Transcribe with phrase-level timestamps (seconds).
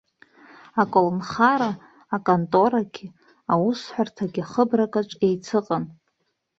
[0.81, 1.71] Аколнхара
[2.15, 3.07] аконторагьы,
[3.53, 5.83] аусҳәарҭагьы хыбракаҿ еицыҟан.